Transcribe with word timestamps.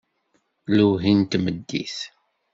Lewhi 0.75 1.11
n 1.19 1.21
tmeddit. 1.31 1.97